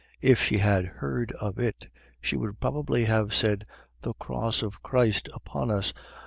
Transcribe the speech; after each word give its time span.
If 0.23 0.41
she 0.41 0.57
had 0.57 0.85
heard 0.87 1.31
of 1.33 1.59
it, 1.59 1.87
she 2.19 2.35
would 2.35 2.59
probably 2.59 3.05
have 3.05 3.35
said, 3.35 3.67
"The 4.01 4.13
cross 4.13 4.63
of 4.63 4.81
Christ 4.81 5.29
upon 5.31 5.69
us. 5.69 5.93